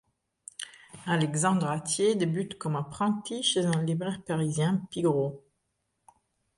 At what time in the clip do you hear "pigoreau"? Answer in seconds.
4.89-5.43